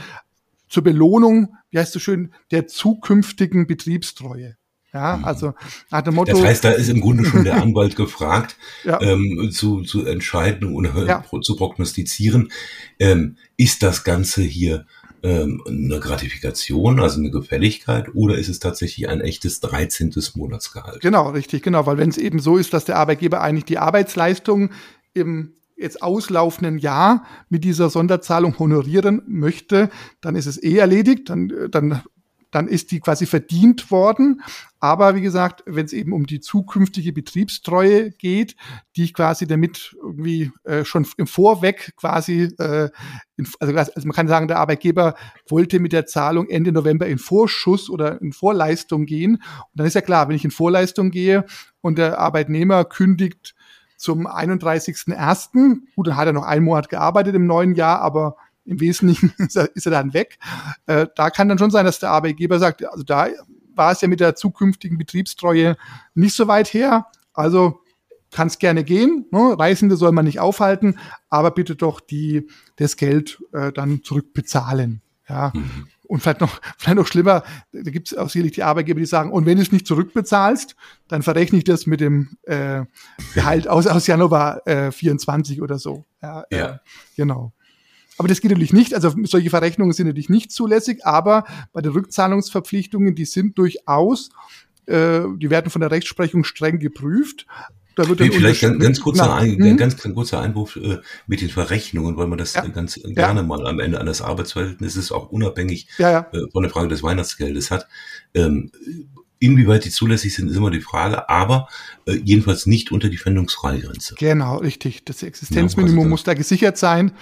zur 0.68 0.82
Belohnung, 0.84 1.54
wie 1.70 1.78
heißt 1.78 1.92
so 1.92 1.98
schön, 1.98 2.32
der 2.50 2.66
zukünftigen 2.66 3.66
Betriebstreue. 3.66 4.56
Ja, 4.92 5.20
also 5.22 5.52
nach 5.90 6.00
dem 6.00 6.14
Motto. 6.14 6.32
Das 6.32 6.42
heißt, 6.42 6.64
da 6.64 6.70
ist 6.70 6.88
im 6.88 7.02
Grunde 7.02 7.24
schon 7.26 7.44
der 7.44 7.56
Anwalt 7.62 7.94
gefragt, 7.94 8.56
Ja. 8.84 8.98
ähm, 9.02 9.50
zu, 9.52 9.82
zu 9.82 10.06
entscheiden 10.06 10.72
oder 10.74 11.04
Ja. 11.06 11.18
pro- 11.18 11.40
zu 11.40 11.56
prognostizieren, 11.56 12.50
ähm, 12.98 13.36
ist 13.58 13.82
das 13.82 14.02
Ganze 14.02 14.40
hier 14.42 14.86
ähm, 15.22 15.62
eine 15.66 16.00
Gratifikation, 16.00 17.00
also 17.00 17.18
eine 17.20 17.30
Gefälligkeit, 17.30 18.14
oder 18.14 18.38
ist 18.38 18.48
es 18.48 18.60
tatsächlich 18.60 19.08
ein 19.10 19.20
echtes 19.20 19.60
13. 19.60 20.14
Monatsgehalt? 20.36 21.00
Genau, 21.00 21.28
richtig, 21.30 21.62
genau, 21.62 21.84
weil 21.86 21.98
wenn 21.98 22.08
es 22.08 22.16
eben 22.18 22.38
so 22.38 22.56
ist, 22.56 22.72
dass 22.72 22.86
der 22.86 22.96
Arbeitgeber 22.96 23.42
eigentlich 23.42 23.64
die 23.66 23.78
Arbeitsleistung 23.78 24.70
im 25.12 25.52
jetzt 25.78 26.02
auslaufenden 26.02 26.78
Jahr 26.78 27.24
mit 27.48 27.64
dieser 27.64 27.90
Sonderzahlung 27.90 28.58
honorieren 28.58 29.22
möchte, 29.26 29.90
dann 30.20 30.34
ist 30.34 30.46
es 30.46 30.62
eh 30.62 30.76
erledigt, 30.76 31.30
dann, 31.30 31.52
dann 31.70 32.02
dann 32.50 32.68
ist 32.68 32.90
die 32.90 33.00
quasi 33.00 33.26
verdient 33.26 33.90
worden. 33.90 34.42
Aber 34.80 35.14
wie 35.14 35.20
gesagt, 35.20 35.62
wenn 35.66 35.84
es 35.84 35.92
eben 35.92 36.12
um 36.12 36.26
die 36.26 36.40
zukünftige 36.40 37.12
Betriebstreue 37.12 38.10
geht, 38.12 38.56
die 38.96 39.04
ich 39.04 39.14
quasi 39.14 39.46
damit 39.46 39.96
irgendwie 40.00 40.52
äh, 40.64 40.84
schon 40.84 41.06
im 41.16 41.26
Vorweg 41.26 41.94
quasi, 41.96 42.54
äh, 42.58 42.88
in, 43.36 43.48
also, 43.58 43.76
also 43.76 44.06
man 44.06 44.14
kann 44.14 44.28
sagen, 44.28 44.48
der 44.48 44.58
Arbeitgeber 44.58 45.14
wollte 45.48 45.80
mit 45.80 45.92
der 45.92 46.06
Zahlung 46.06 46.48
Ende 46.48 46.72
November 46.72 47.06
in 47.06 47.18
Vorschuss 47.18 47.90
oder 47.90 48.22
in 48.22 48.32
Vorleistung 48.32 49.04
gehen. 49.04 49.34
Und 49.34 49.74
dann 49.74 49.86
ist 49.86 49.94
ja 49.94 50.00
klar, 50.00 50.28
wenn 50.28 50.36
ich 50.36 50.44
in 50.44 50.50
Vorleistung 50.50 51.10
gehe 51.10 51.44
und 51.80 51.98
der 51.98 52.18
Arbeitnehmer 52.18 52.84
kündigt 52.84 53.54
zum 53.98 54.26
31.01., 54.26 55.80
gut, 55.94 56.06
dann 56.06 56.16
hat 56.16 56.26
er 56.26 56.32
noch 56.32 56.44
einen 56.44 56.64
Monat 56.64 56.88
gearbeitet 56.88 57.34
im 57.34 57.46
neuen 57.46 57.74
Jahr, 57.74 58.00
aber 58.00 58.36
im 58.64 58.80
Wesentlichen 58.80 59.34
ist 59.38 59.56
er, 59.56 59.74
ist 59.76 59.86
er 59.86 59.92
dann 59.92 60.14
weg. 60.14 60.38
Äh, 60.86 61.08
da 61.14 61.30
kann 61.30 61.48
dann 61.48 61.58
schon 61.58 61.70
sein, 61.70 61.84
dass 61.84 61.98
der 61.98 62.10
Arbeitgeber 62.10 62.58
sagt, 62.58 62.84
also 62.84 63.02
da 63.02 63.28
war 63.74 63.92
es 63.92 64.00
ja 64.00 64.08
mit 64.08 64.20
der 64.20 64.34
zukünftigen 64.34 64.98
Betriebstreue 64.98 65.76
nicht 66.14 66.34
so 66.34 66.48
weit 66.48 66.72
her. 66.72 67.06
Also 67.32 67.80
kann 68.30 68.48
es 68.48 68.58
gerne 68.58 68.84
gehen. 68.84 69.26
Ne? 69.30 69.58
Reisende 69.58 69.96
soll 69.96 70.12
man 70.12 70.24
nicht 70.24 70.40
aufhalten, 70.40 70.98
aber 71.30 71.50
bitte 71.50 71.76
doch 71.76 72.00
die, 72.00 72.48
das 72.76 72.96
Geld 72.96 73.42
äh, 73.52 73.72
dann 73.72 74.02
zurückbezahlen. 74.02 75.02
Ja. 75.28 75.52
Mhm. 75.54 75.88
Und 76.08 76.20
vielleicht 76.20 76.40
noch, 76.40 76.60
vielleicht 76.78 76.96
noch 76.96 77.06
schlimmer, 77.06 77.44
da 77.72 77.90
gibt 77.90 78.10
es 78.10 78.18
auch 78.18 78.28
sicherlich 78.28 78.52
die 78.52 78.64
Arbeitgeber, 78.64 78.98
die 78.98 79.06
sagen, 79.06 79.30
und 79.30 79.46
wenn 79.46 79.56
du 79.56 79.62
es 79.62 79.70
nicht 79.70 79.86
zurückbezahlst, 79.86 80.74
dann 81.06 81.22
verrechne 81.22 81.58
ich 81.58 81.64
das 81.64 81.86
mit 81.86 82.00
dem 82.00 82.36
äh, 82.42 82.84
Gehalt 83.34 83.68
aus, 83.68 83.86
aus 83.86 84.06
Januar 84.06 84.66
äh, 84.66 84.90
24 84.90 85.62
oder 85.62 85.78
so. 85.78 86.04
Ja, 86.20 86.44
ja. 86.50 86.66
Äh, 86.66 86.78
genau. 87.16 87.52
Aber 88.18 88.26
das 88.26 88.40
geht 88.40 88.50
natürlich 88.50 88.72
nicht. 88.72 88.94
Also 88.94 89.14
solche 89.24 89.50
Verrechnungen 89.50 89.92
sind 89.92 90.08
natürlich 90.08 90.28
nicht 90.28 90.50
zulässig, 90.50 91.06
aber 91.06 91.44
bei 91.72 91.80
den 91.80 91.92
Rückzahlungsverpflichtungen, 91.92 93.14
die 93.14 93.24
sind 93.24 93.56
durchaus, 93.58 94.30
äh, 94.86 95.20
die 95.36 95.50
werden 95.50 95.70
von 95.70 95.80
der 95.80 95.92
Rechtsprechung 95.92 96.42
streng 96.42 96.80
geprüft. 96.80 97.46
Da 97.98 98.08
wird 98.08 98.20
nee, 98.20 98.30
vielleicht 98.30 98.60
ganz, 98.60 98.78
ganz, 98.80 99.00
kurzer 99.00 99.34
ein, 99.34 99.56
mhm. 99.56 99.76
ganz, 99.76 99.96
ganz 99.96 100.14
kurzer 100.14 100.40
Einwurf 100.40 100.76
äh, 100.76 100.98
mit 101.26 101.40
den 101.40 101.48
Verrechnungen, 101.48 102.16
weil 102.16 102.28
man 102.28 102.38
das 102.38 102.54
ja. 102.54 102.64
ganz 102.68 102.94
ja. 102.94 103.10
gerne 103.10 103.42
mal 103.42 103.66
am 103.66 103.80
Ende 103.80 104.00
eines 104.00 104.22
Arbeitsverhältnisses 104.22 105.10
auch 105.10 105.30
unabhängig 105.30 105.88
ja, 105.98 106.28
äh, 106.32 106.42
von 106.52 106.62
der 106.62 106.70
Frage 106.70 106.86
des 106.86 107.02
Weihnachtsgeldes 107.02 107.72
hat. 107.72 107.88
Ähm, 108.34 108.70
Inwieweit 109.40 109.84
die 109.84 109.90
zulässig 109.90 110.34
sind, 110.34 110.48
ist 110.48 110.56
immer 110.56 110.70
die 110.70 110.80
Frage, 110.80 111.28
aber 111.28 111.68
äh, 112.06 112.14
jedenfalls 112.14 112.66
nicht 112.66 112.90
unter 112.90 113.08
die 113.08 113.18
Pfändungsfreigrenze. 113.18 114.16
Genau, 114.16 114.56
richtig. 114.58 115.04
Das 115.04 115.22
Existenzminimum 115.22 116.04
ja, 116.04 116.08
muss 116.08 116.24
da 116.24 116.34
gesichert 116.34 116.76
sein. 116.76 117.12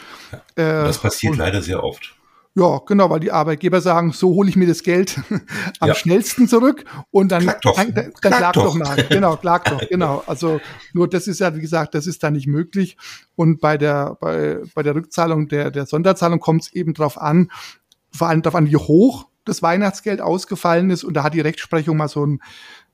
Ja, 0.57 0.85
das 0.85 0.99
passiert 0.99 1.37
leider 1.37 1.61
sehr 1.61 1.85
oft. 1.85 2.17
Ja, 2.59 2.81
genau, 2.87 3.11
weil 3.11 3.21
die 3.21 3.33
Arbeitgeber 3.33 3.83
sagen, 3.83 4.13
so 4.13 4.29
hole 4.31 4.49
ich 4.49 4.57
mir 4.57 4.67
das 4.67 4.83
Geld 4.83 5.21
am 5.81 5.89
ja. 5.89 5.95
schnellsten 5.95 6.49
zurück 6.49 6.87
und 7.11 7.31
dann, 7.31 7.43
klag 7.43 7.61
doch. 7.61 7.77
dann, 7.77 7.95
dann 7.95 8.13
klag, 8.15 8.39
klag 8.39 8.53
doch. 8.55 8.75
mal. 8.75 8.97
Genau, 9.11 9.37
klag 9.37 9.65
doch, 9.65 9.87
genau. 9.91 10.25
Also 10.27 10.59
nur 10.95 11.07
das 11.07 11.29
ist 11.29 11.41
ja, 11.41 11.55
wie 11.55 11.61
gesagt, 11.61 11.95
das 11.95 12.07
ist 12.07 12.23
da 12.23 12.31
nicht 12.31 12.47
möglich. 12.47 12.97
Und 13.35 13.61
bei 13.61 13.77
der, 13.77 14.17
bei, 14.21 14.61
bei 14.75 14.83
der 14.83 14.95
Rückzahlung 14.95 15.49
der, 15.49 15.71
der 15.71 15.85
Sonderzahlung 15.85 16.41
kommt 16.41 16.63
es 16.63 16.73
eben 16.73 16.95
drauf 16.95 17.21
an, 17.21 17.51
vor 18.11 18.29
allem 18.29 18.41
darauf 18.41 18.57
an, 18.57 18.71
wie 18.71 18.77
hoch 18.77 19.29
das 19.45 19.63
Weihnachtsgeld 19.63 20.23
ausgefallen 20.23 20.89
ist. 20.89 21.05
Und 21.05 21.13
da 21.13 21.25
hat 21.25 21.35
die 21.35 21.43
Rechtsprechung 21.43 21.99
mal 21.99 22.09
so 22.09 22.25
ein 22.25 22.41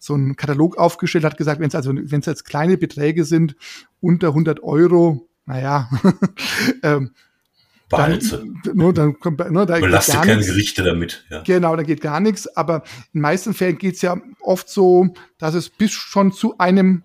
so 0.02 0.16
ein 0.16 0.34
Katalog 0.34 0.76
aufgestellt, 0.76 1.24
hat 1.24 1.36
gesagt, 1.36 1.60
wenn 1.60 1.68
es 1.68 1.76
also, 1.76 1.94
wenn 1.94 2.18
es 2.18 2.26
jetzt 2.26 2.44
kleine 2.44 2.76
Beträge 2.76 3.24
sind, 3.24 3.54
unter 4.00 4.28
100 4.28 4.60
Euro, 4.64 5.28
naja, 5.46 5.88
ähm, 6.82 7.12
Dann, 7.92 8.74
nur, 8.74 8.92
dann 8.92 9.16
nur, 9.50 9.66
da 9.66 9.78
Belaste 9.78 10.12
keine 10.12 10.36
nichts. 10.36 10.46
Gerichte 10.48 10.82
damit. 10.82 11.24
Ja. 11.30 11.42
Genau, 11.42 11.76
da 11.76 11.82
geht 11.82 12.00
gar 12.00 12.20
nichts. 12.20 12.48
Aber 12.56 12.82
in 13.12 13.18
den 13.18 13.22
meisten 13.22 13.54
Fällen 13.54 13.78
geht 13.78 13.96
es 13.96 14.02
ja 14.02 14.20
oft 14.40 14.68
so, 14.68 15.12
dass 15.38 15.54
es 15.54 15.68
bis 15.68 15.92
schon 15.92 16.32
zu 16.32 16.58
einem 16.58 17.02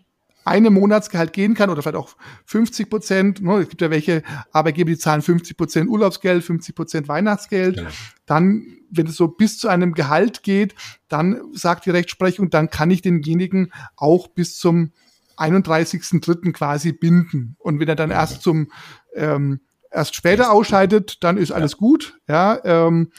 einem 0.48 0.74
Monatsgehalt 0.74 1.34
gehen 1.34 1.54
kann 1.56 1.70
oder 1.70 1.82
vielleicht 1.82 1.98
auch 1.98 2.16
50 2.46 2.90
Prozent. 2.90 3.42
Ne? 3.42 3.58
Es 3.58 3.70
gibt 3.70 3.82
ja 3.82 3.92
welche 3.92 4.24
Arbeitgeber, 4.52 4.90
die 4.90 4.98
zahlen 4.98 5.22
50 5.22 5.58
Prozent 5.58 5.90
Urlaubsgeld, 5.90 6.44
50 6.44 6.74
Prozent 6.74 7.08
Weihnachtsgeld. 7.10 7.76
Genau. 7.76 7.90
Dann, 8.26 8.66
wenn 8.90 9.08
es 9.08 9.18
so 9.18 9.28
bis 9.28 9.58
zu 9.58 9.68
einem 9.68 9.94
Gehalt 9.94 10.44
geht, 10.44 10.74
dann 11.10 11.42
sagt 11.54 11.86
die 11.86 11.90
Rechtsprechung, 11.90 12.50
dann 12.50 12.70
kann 12.70 12.90
ich 12.90 13.02
denjenigen 13.02 13.74
auch 13.98 14.30
bis 14.30 14.58
zum 14.58 14.94
31.3. 15.36 16.54
quasi 16.54 16.94
binden. 16.94 17.56
Und 17.60 17.80
wenn 17.80 17.90
er 17.90 17.96
dann 17.96 18.10
erst 18.10 18.42
zum 18.42 18.72
ähm, 19.16 19.60
erst 19.98 20.16
später 20.16 20.52
ausscheidet, 20.52 21.24
dann 21.24 21.38
ist 21.38 21.52
alles 21.52 21.78
gut. 21.78 22.18
Ja, 22.28 22.60
ähm, 22.64 23.12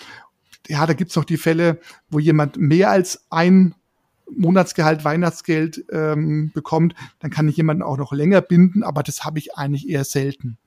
ja, 0.68 0.87
da 0.87 0.92
gibt's 0.92 1.16
noch 1.16 1.25
die 1.25 1.37
Fälle, 1.37 1.80
wo 2.11 2.18
jemand 2.18 2.56
mehr 2.56 2.90
als 2.90 3.26
ein 3.30 3.75
Monatsgehalt, 4.30 5.04
Weihnachtsgeld 5.04 5.85
ähm, 5.90 6.50
bekommt, 6.52 6.94
dann 7.20 7.30
kann 7.30 7.49
ich 7.49 7.56
jemanden 7.56 7.82
auch 7.82 7.97
noch 7.97 8.12
länger 8.12 8.40
binden, 8.40 8.82
aber 8.82 9.02
das 9.02 9.25
habe 9.25 9.38
ich 9.38 9.56
eigentlich 9.56 9.88
eher 9.88 10.04
selten. 10.04 10.58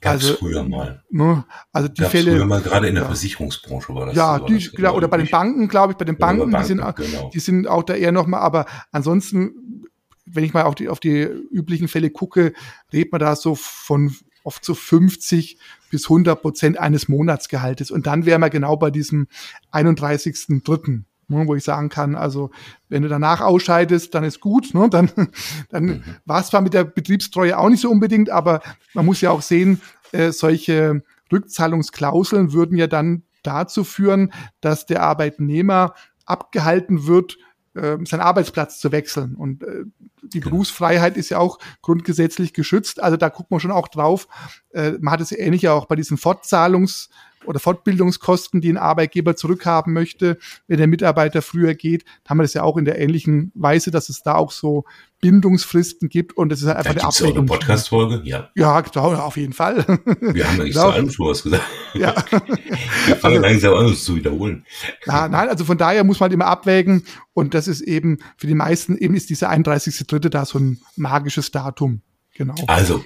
Gab's 0.00 0.24
also, 0.24 0.34
früher 0.34 0.64
mal. 0.64 1.02
Ne, 1.10 1.44
also 1.72 1.88
die 1.88 2.00
Gab's 2.00 2.10
Fälle. 2.10 2.32
Früher 2.32 2.46
mal 2.46 2.60
gerade 2.60 2.88
in 2.88 2.94
der 2.94 3.04
ja. 3.04 3.08
Versicherungsbranche 3.08 3.94
war 3.94 4.06
das. 4.06 4.16
Ja, 4.16 4.38
so, 4.38 4.46
die, 4.46 4.58
das 4.58 4.72
genau, 4.72 4.94
oder 4.94 5.08
bei 5.08 5.16
den 5.18 5.30
Banken, 5.30 5.68
glaube 5.68 5.92
ich, 5.92 5.96
bei 5.96 6.04
den 6.04 6.18
Banken, 6.18 6.50
Banken, 6.50 6.62
die 6.62 6.66
sind, 6.66 6.96
genau. 6.96 7.30
die 7.32 7.38
sind 7.38 7.68
auch 7.68 7.84
da 7.84 7.94
eher 7.94 8.12
nochmal, 8.12 8.40
aber 8.40 8.66
ansonsten, 8.92 9.84
wenn 10.26 10.44
ich 10.44 10.52
mal 10.52 10.64
auf 10.64 10.74
die, 10.74 10.88
auf 10.88 11.00
die 11.00 11.22
üblichen 11.22 11.88
Fälle 11.88 12.10
gucke, 12.10 12.52
redet 12.92 13.12
man 13.12 13.20
da 13.20 13.36
so 13.36 13.54
von 13.54 14.14
oft 14.44 14.64
so 14.64 14.74
50 14.74 15.58
bis 15.90 16.04
100 16.04 16.40
Prozent 16.40 16.78
eines 16.78 17.08
Monatsgehaltes. 17.08 17.90
Und 17.90 18.06
dann 18.06 18.26
wären 18.26 18.40
wir 18.40 18.50
genau 18.50 18.76
bei 18.76 18.90
diesem 18.90 19.26
31.3. 19.72 21.02
Ne, 21.26 21.46
wo 21.46 21.54
ich 21.54 21.64
sagen 21.64 21.88
kann, 21.88 22.16
also 22.16 22.50
wenn 22.90 23.02
du 23.02 23.08
danach 23.08 23.40
ausscheidest, 23.40 24.14
dann 24.14 24.24
ist 24.24 24.40
gut, 24.40 24.74
ne? 24.74 24.90
dann, 24.90 25.10
dann 25.70 25.84
mhm. 25.84 26.02
war 26.26 26.42
es 26.42 26.48
zwar 26.48 26.60
mit 26.60 26.74
der 26.74 26.84
Betriebstreue 26.84 27.58
auch 27.58 27.70
nicht 27.70 27.80
so 27.80 27.90
unbedingt, 27.90 28.28
aber 28.28 28.60
man 28.92 29.06
muss 29.06 29.22
ja 29.22 29.30
auch 29.30 29.40
sehen, 29.40 29.80
äh, 30.12 30.32
solche 30.32 31.02
Rückzahlungsklauseln 31.32 32.52
würden 32.52 32.76
ja 32.76 32.88
dann 32.88 33.22
dazu 33.42 33.84
führen, 33.84 34.34
dass 34.60 34.84
der 34.84 35.02
Arbeitnehmer 35.02 35.94
abgehalten 36.26 37.06
wird, 37.06 37.38
äh, 37.74 37.96
seinen 38.04 38.20
Arbeitsplatz 38.20 38.78
zu 38.78 38.92
wechseln. 38.92 39.34
Und 39.34 39.62
äh, 39.62 39.84
die 40.22 40.40
genau. 40.40 40.52
Berufsfreiheit 40.52 41.16
ist 41.16 41.30
ja 41.30 41.38
auch 41.38 41.58
grundgesetzlich 41.82 42.52
geschützt. 42.52 43.02
Also 43.02 43.16
da 43.16 43.28
guckt 43.28 43.50
man 43.50 43.60
schon 43.60 43.72
auch 43.72 43.88
drauf. 43.88 44.28
Äh, 44.70 44.92
man 45.00 45.12
hat 45.12 45.20
es 45.20 45.30
ja 45.30 45.38
ähnlich 45.38 45.62
ja 45.62 45.72
auch 45.72 45.86
bei 45.86 45.96
diesen 45.96 46.16
Fortzahlungs- 46.16 47.08
oder 47.46 47.58
Fortbildungskosten, 47.58 48.60
die 48.60 48.70
ein 48.70 48.76
Arbeitgeber 48.76 49.36
zurückhaben 49.36 49.92
möchte, 49.92 50.38
wenn 50.66 50.78
der 50.78 50.86
Mitarbeiter 50.86 51.42
früher 51.42 51.74
geht, 51.74 52.04
haben 52.28 52.38
wir 52.38 52.42
das 52.42 52.54
ja 52.54 52.62
auch 52.62 52.76
in 52.76 52.84
der 52.84 52.98
ähnlichen 52.98 53.52
Weise, 53.54 53.90
dass 53.90 54.08
es 54.08 54.22
da 54.22 54.34
auch 54.34 54.50
so 54.50 54.84
Bindungsfristen 55.20 56.10
gibt 56.10 56.36
und 56.36 56.52
es 56.52 56.60
ist 56.60 56.68
halt 56.68 56.78
einfach 56.78 56.94
da 56.94 57.00
eine 57.00 57.08
Abwägung. 57.08 57.38
Eine 57.38 57.46
Podcast-Folge? 57.46 58.20
Ja. 58.24 58.50
Ja, 58.54 58.80
genau, 58.82 59.14
auf 59.14 59.38
jeden 59.38 59.54
Fall. 59.54 59.76
Wir 60.20 60.46
haben 60.46 60.58
ja 60.58 60.64
nicht 60.64 60.74
genau. 60.74 60.90
zu 60.90 60.94
allem 60.94 61.10
schon 61.10 61.28
was 61.28 61.42
gesagt. 61.42 61.64
Ja. 61.94 62.14
Wir 63.06 63.16
fangen 63.16 63.36
also, 63.36 63.48
langsam 63.48 63.74
an, 63.74 63.86
uns 63.86 64.04
zu 64.04 64.16
wiederholen. 64.16 64.66
Na, 65.06 65.28
nein, 65.28 65.48
also 65.48 65.64
von 65.64 65.78
daher 65.78 66.04
muss 66.04 66.20
man 66.20 66.26
halt 66.26 66.34
immer 66.34 66.46
abwägen 66.46 67.04
und 67.32 67.54
das 67.54 67.68
ist 67.68 67.80
eben, 67.80 68.18
für 68.36 68.46
die 68.46 68.54
meisten 68.54 68.98
eben 68.98 69.14
ist 69.14 69.30
dieser 69.30 69.50
31.3. 69.50 70.28
da 70.28 70.44
so 70.44 70.58
ein 70.58 70.80
magisches 70.96 71.50
Datum. 71.50 72.02
Genau. 72.34 72.54
Also, 72.66 73.04